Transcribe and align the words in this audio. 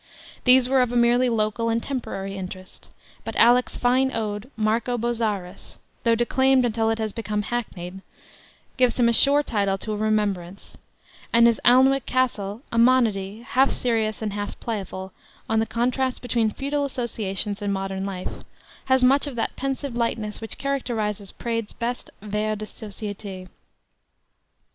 These 0.45 0.67
were 0.67 0.81
of 0.81 0.91
a 0.91 0.95
merely 0.95 1.29
local 1.29 1.69
and 1.69 1.77
temporary 1.83 2.35
interest; 2.35 2.89
but 3.23 3.35
Halleck's 3.35 3.75
fine 3.77 4.11
ode, 4.11 4.49
Marco 4.55 4.97
Bozzaris 4.97 5.77
though 6.03 6.15
declaimed 6.15 6.65
until 6.65 6.89
it 6.89 6.97
has 6.97 7.13
become 7.13 7.43
hackneyed 7.43 8.01
gives 8.77 8.97
him 8.97 9.07
a 9.07 9.13
sure 9.13 9.43
title 9.43 9.77
to 9.77 9.93
a 9.93 9.97
remembrance; 9.97 10.75
and 11.31 11.45
his 11.45 11.61
Alnwick 11.63 12.07
Castle, 12.07 12.63
a 12.71 12.79
monody, 12.79 13.43
half 13.47 13.69
serious 13.69 14.23
and 14.23 14.33
half 14.33 14.59
playful 14.59 15.13
on 15.47 15.59
the 15.59 15.67
contrasts 15.67 16.17
between 16.17 16.49
feudal 16.49 16.83
associations 16.83 17.61
and 17.61 17.71
modern 17.71 18.03
life, 18.03 18.31
has 18.85 19.03
much 19.03 19.27
of 19.27 19.35
that 19.35 19.55
pensive 19.55 19.95
lightness 19.95 20.41
which 20.41 20.57
characterizes 20.57 21.31
Praed's 21.31 21.73
best 21.73 22.09
vers 22.23 22.57
de 22.57 22.65
societé. 22.65 23.49